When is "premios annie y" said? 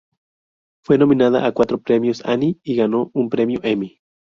1.79-2.75